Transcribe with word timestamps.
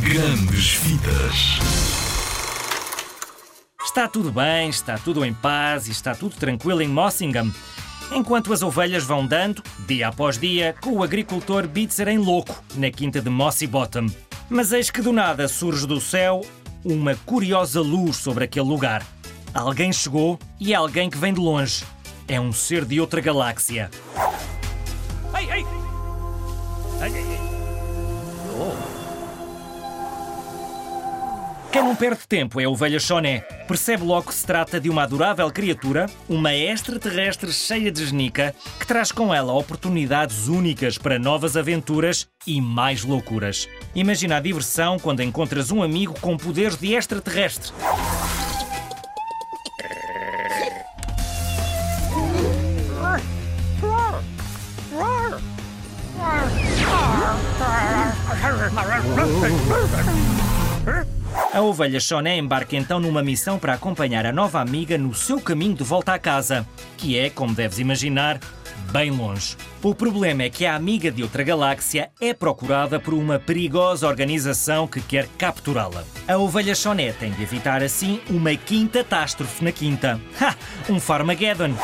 Grandes 0.00 0.74
Vidas. 0.76 1.58
Está 3.84 4.08
tudo 4.08 4.32
bem, 4.32 4.70
está 4.70 4.96
tudo 4.96 5.24
em 5.24 5.34
paz 5.34 5.86
e 5.86 5.90
está 5.90 6.14
tudo 6.14 6.34
tranquilo 6.34 6.80
em 6.80 6.88
Mossingham. 6.88 7.52
Enquanto 8.10 8.52
as 8.52 8.62
ovelhas 8.62 9.04
vão 9.04 9.26
dando, 9.26 9.62
dia 9.86 10.08
após 10.08 10.38
dia, 10.38 10.74
com 10.80 10.92
o 10.92 11.02
agricultor 11.02 11.68
Bitzer 11.68 12.08
em 12.08 12.18
louco, 12.18 12.62
na 12.74 12.90
quinta 12.90 13.20
de 13.20 13.28
Mossy 13.28 13.66
Bottom. 13.66 14.06
Mas 14.48 14.72
eis 14.72 14.90
que 14.90 15.02
do 15.02 15.12
nada 15.12 15.46
surge 15.46 15.86
do 15.86 16.00
céu 16.00 16.40
uma 16.84 17.14
curiosa 17.26 17.80
luz 17.80 18.16
sobre 18.16 18.44
aquele 18.44 18.66
lugar. 18.66 19.06
Alguém 19.52 19.92
chegou 19.92 20.38
e 20.58 20.72
é 20.72 20.76
alguém 20.76 21.10
que 21.10 21.18
vem 21.18 21.34
de 21.34 21.40
longe. 21.40 21.84
É 22.26 22.40
um 22.40 22.52
ser 22.52 22.84
de 22.84 23.00
outra 23.00 23.20
galáxia. 23.20 23.90
Ei, 25.38 25.50
ei! 25.50 25.66
Ei, 27.02 27.12
ei, 27.14 27.24
ei. 27.24 28.91
Quem 31.72 31.82
não 31.82 31.96
perde 31.96 32.28
tempo 32.28 32.60
é 32.60 32.64
a 32.64 32.68
ovelha 32.68 33.00
Choné. 33.00 33.40
Percebe 33.66 34.04
logo 34.04 34.28
que 34.28 34.34
se 34.34 34.44
trata 34.44 34.78
de 34.78 34.90
uma 34.90 35.04
adorável 35.04 35.50
criatura, 35.50 36.04
uma 36.28 36.54
extraterrestre 36.54 37.50
cheia 37.50 37.90
de 37.90 38.04
genica, 38.04 38.54
que 38.78 38.86
traz 38.86 39.10
com 39.10 39.32
ela 39.32 39.54
oportunidades 39.54 40.48
únicas 40.48 40.98
para 40.98 41.18
novas 41.18 41.56
aventuras 41.56 42.28
e 42.46 42.60
mais 42.60 43.04
loucuras. 43.04 43.70
Imagina 43.94 44.36
a 44.36 44.40
diversão 44.40 44.98
quando 44.98 45.22
encontras 45.22 45.70
um 45.70 45.82
amigo 45.82 46.12
com 46.20 46.36
poderes 46.36 46.76
de 46.76 46.92
extraterrestre. 46.94 47.72
A 61.52 61.60
ovelha 61.60 62.00
Choné 62.00 62.38
embarca 62.38 62.74
então 62.76 62.98
numa 62.98 63.22
missão 63.22 63.58
para 63.58 63.74
acompanhar 63.74 64.24
a 64.24 64.32
nova 64.32 64.58
amiga 64.58 64.96
no 64.96 65.14
seu 65.14 65.38
caminho 65.38 65.74
de 65.74 65.84
volta 65.84 66.14
à 66.14 66.18
casa, 66.18 66.66
que 66.96 67.18
é, 67.18 67.28
como 67.28 67.54
deves 67.54 67.78
imaginar, 67.78 68.40
bem 68.90 69.10
longe. 69.10 69.54
O 69.82 69.94
problema 69.94 70.44
é 70.44 70.48
que 70.48 70.64
a 70.64 70.74
amiga 70.74 71.10
de 71.10 71.22
outra 71.22 71.42
galáxia 71.42 72.10
é 72.18 72.32
procurada 72.32 72.98
por 72.98 73.12
uma 73.12 73.38
perigosa 73.38 74.08
organização 74.08 74.88
que 74.88 75.02
quer 75.02 75.28
capturá-la. 75.36 76.04
A 76.26 76.38
ovelha 76.38 76.74
Choné 76.74 77.12
tem 77.12 77.30
de 77.32 77.42
evitar 77.42 77.82
assim 77.82 78.18
uma 78.30 78.56
quinta 78.56 79.04
catástrofe 79.04 79.62
na 79.62 79.72
quinta. 79.72 80.18
Ha! 80.40 80.56
Um 80.88 80.98
Farmageddon! 80.98 81.74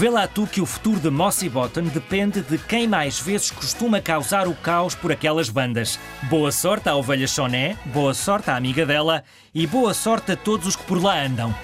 Vê 0.00 0.08
lá 0.08 0.26
tu 0.26 0.46
que 0.46 0.62
o 0.62 0.64
futuro 0.64 0.98
de 0.98 1.10
Mossy 1.10 1.46
Bottom 1.46 1.82
depende 1.82 2.40
de 2.40 2.56
quem 2.56 2.88
mais 2.88 3.20
vezes 3.20 3.50
costuma 3.50 4.00
causar 4.00 4.48
o 4.48 4.54
caos 4.54 4.94
por 4.94 5.12
aquelas 5.12 5.50
bandas. 5.50 6.00
Boa 6.22 6.50
sorte 6.50 6.88
à 6.88 6.96
ovelha 6.96 7.28
Choné, 7.28 7.76
boa 7.84 8.14
sorte 8.14 8.50
à 8.50 8.56
amiga 8.56 8.86
dela 8.86 9.22
e 9.54 9.66
boa 9.66 9.92
sorte 9.92 10.32
a 10.32 10.36
todos 10.38 10.68
os 10.68 10.74
que 10.74 10.84
por 10.84 11.02
lá 11.02 11.22
andam. 11.22 11.54